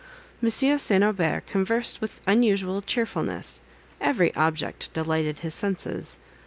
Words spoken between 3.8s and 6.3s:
every object delighted his senses.